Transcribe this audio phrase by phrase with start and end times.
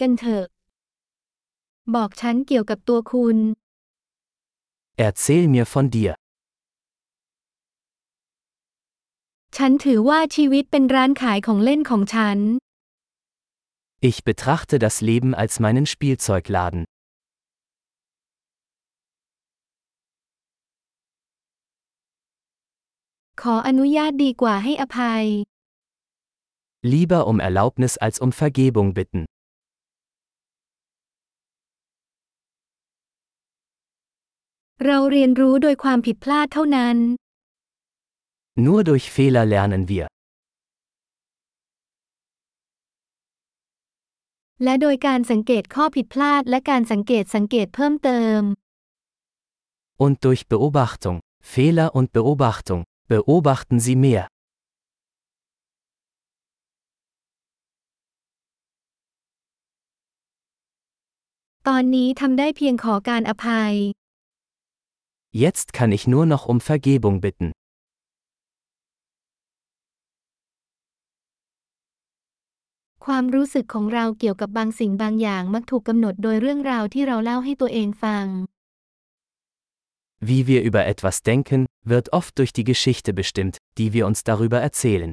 [0.00, 0.44] กันเถอะ
[1.94, 3.38] บอกฉันเกี่ยวกับตัวคุณ
[5.06, 6.12] Erzähl mir von dir.
[9.56, 12.38] ฉันถือว่าชีวิตเป็นร้านขายของเล่นของฉัน
[14.08, 16.82] Ich betrachte das Leben als meinen Spielzeugladen.
[23.42, 25.24] ขออนุญาตดีกว่าให้อภัย
[26.92, 29.22] Lieber um Erlaubnis als um Vergebung bitten.
[34.84, 36.96] เราเรียนรู้โดยความผิดพลาดเท่านั้น
[38.66, 40.06] Nur durch Fehler lernen wir.
[44.64, 48.40] และโดยการสังเกตข้อผิดพลาดและการสังเกตสังเกตเพิ่มเติม
[50.04, 51.16] Und durch Beobachtung,
[51.52, 52.80] Fehler und Beobachtung,
[53.12, 54.24] beobachten Sie mehr.
[61.68, 63.74] ตอนนี้ทำได้เพียงขอการอภัย
[65.38, 67.52] Jetzt kann ich nur noch um Vergebung bitten.
[80.20, 84.60] Wie wir über etwas denken, wird oft durch die Geschichte bestimmt, die wir uns darüber
[84.60, 85.12] erzählen.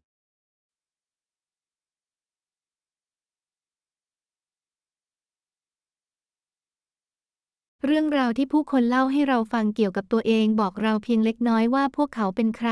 [7.88, 12.72] เรื่องราวที่ผู้คนเล่าให้เราฟังเกี่ยวกับตัวเองบอกเราเพียงเล็กน้อยว่าพวกเขาเป็นใคร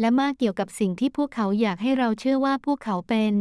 [0.00, 3.34] และมากเกี่ยวกับสิ่งที่พวกเขาอยากให้เราเชื่อว่าพวกเขาเป็น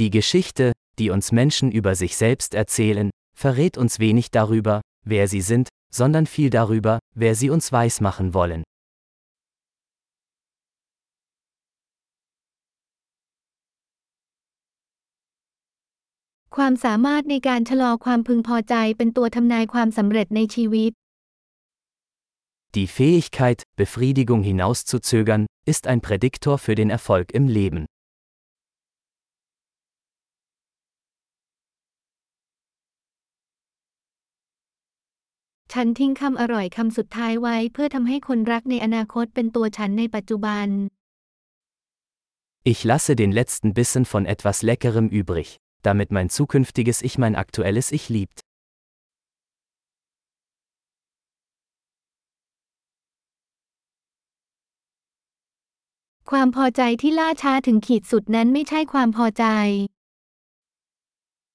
[0.00, 0.66] Die Geschichte,
[0.98, 3.08] die uns Menschen über sich selbst erzählen,
[3.44, 4.76] verrät uns wenig darüber,
[5.12, 5.66] wer sie sind,
[5.98, 8.62] sondern viel darüber, wer sie uns weismachen wollen.
[16.56, 20.92] ความสามารถในการชะลอความพึงพอใจเป็นตัวทำนายความสำเร็จในชีวิต
[22.76, 25.42] Die Fähigkeit, Befriedigung hinauszuzögern,
[25.72, 27.82] ist ein Prädiktor für den Erfolg im Leben.
[35.72, 40.68] ฉันทิ้งคำอร่อยคำสุดท้ายไว้เพื่อทำให้คนรักในอนาคตเป็นตัวฉันในปัจจุบัน
[42.72, 45.48] Ich lasse den letzten Bissen von etwas Leckerem übrig,
[45.82, 48.40] damit mein zukünftiges Ich mein aktuelles Ich liebt.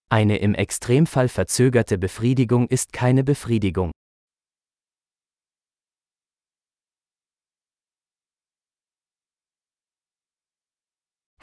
[0.09, 3.91] Eine im Extremfall verzögerte Befriedigung ist keine Befriedigung.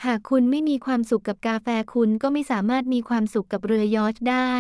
[0.06, 4.54] หากคุณไม่มีความสุขกับกาแฟคุณก็ไม่สามารถมีความสุขกับเรือยอชต์ได้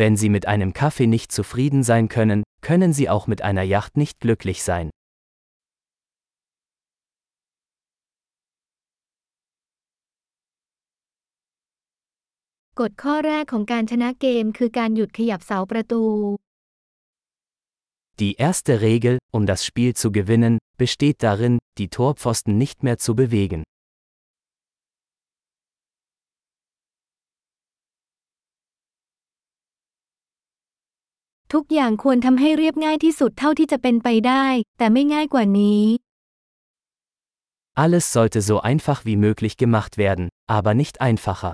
[0.00, 3.92] Wenn Sie mit einem Kaffee nicht zufrieden sein können, können Sie auch mit einer Yacht
[4.02, 4.86] nicht glücklich sein.
[12.82, 16.04] กฎข้อแรกของการชนะเกมคือการหยุดขยับเสาประตู
[18.20, 23.15] Die erste Regel, um das Spiel zu gewinnen, besteht darin, die Torpfosten nicht mehr zu
[23.15, 23.63] bewegen.
[37.75, 41.53] Alles sollte so einfach wie möglich gemacht werden, aber nicht einfacher.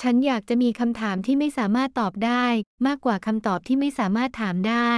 [0.00, 2.46] ฉันอยากจะมีคำถามที่ไม่สามารถตอบได้
[2.86, 4.92] มากกว่าคำตอบที่ไม่สามารถถามได้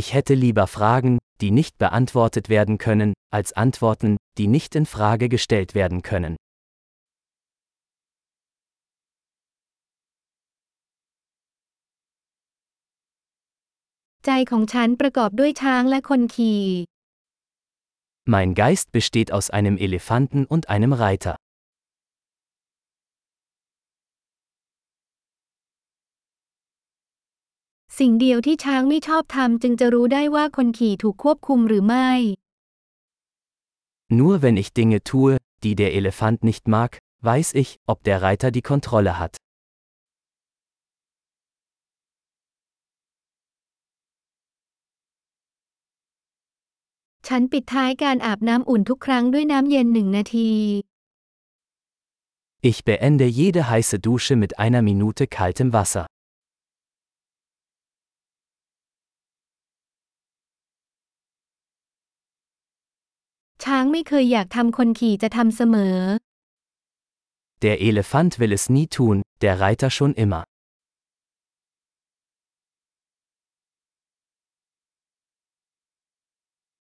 [0.00, 1.12] Ich hätte lieber Fragen,
[1.42, 6.34] die nicht beantwortet werden können, als Antworten, die nicht in Frage gestellt werden können.
[14.26, 16.62] ใจของฉันประกอบด้วยช้างและคนขี่
[18.34, 21.34] Mein Geist besteht aus einem Elefanten und einem Reiter.
[27.98, 32.10] สิ่งเดียวที่ช้างไม่ชอบทำจึงจะรู้ได้ว่าคนขี่ถูกควบคุมหรือไม่
[34.18, 35.32] Nur wenn ich Dinge tue,
[35.64, 36.90] die der Elefant nicht mag,
[37.28, 39.32] weiß ich, ob der Reiter die Kontrolle hat.
[47.28, 50.52] ฉันปิดท้ายการอาบน้ำอุ่นทุกครั้งด้วยน้ำเย็นหนึ่งนาที
[52.70, 56.04] Ich beende jede heiße Dusche mit einer Minute kaltem Wasser.
[63.67, 65.97] ช้างไม่เคยอยากทำคนขี่จะทำเสมอ
[67.63, 70.43] Der Elefant will es nie tun, der Reiter schon immer.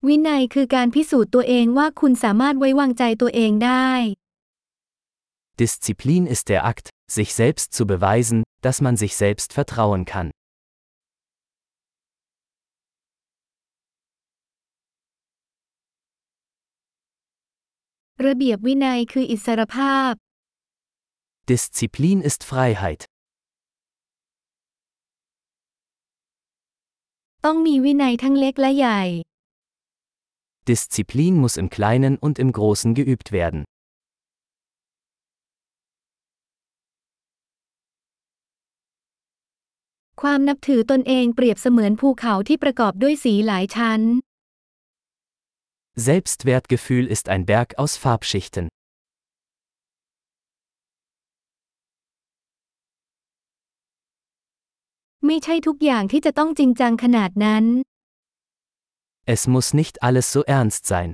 [0.08, 3.90] วินัยคือการพิสูจน์ตัวเองว่าคุณสามารถไว้วางใจตัวเองได้
[5.62, 6.86] Disziplin ist der Akt,
[7.18, 10.28] sich selbst zu beweisen, dass man sich selbst vertrauen kann.
[18.22, 20.14] ระเบียบวินัยคืออิสรภาพ
[21.50, 23.02] Disziplin ist Freiheit.
[27.46, 29.02] ต้องมีวินัยทั้งเล็กและใหญ่
[30.70, 33.62] Disziplin muss im Kleinen und im Großen geübt werden.
[40.22, 44.02] ความนับถือตนเองเปรียบเสมือนภูเขาที่ประกอบด้วยสีหลายชั้น
[45.96, 48.68] Selbstwertgefühl ist ein Berg aus Farbschichten.
[59.26, 61.14] Es muss nicht alles so ernst sein.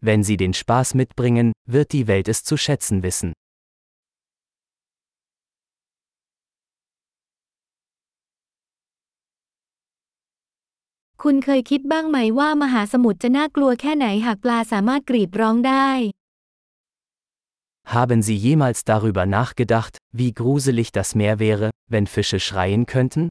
[0.00, 3.32] Wenn Sie den Spaß mitbringen, wird die Welt es zu schätzen wissen.
[11.25, 15.89] คุณเคยคิดบ้างไหมว่ามหาสมุทรจะน่ากลัวแค่ไหนหากปลาสามารถกรีดร้องได้
[17.95, 23.23] Haben Sie jemals darüber nachgedacht, wie gruselig das Meer wäre, wenn Fische schreien könnten?